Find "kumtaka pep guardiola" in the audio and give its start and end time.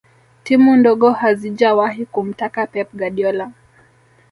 2.05-3.51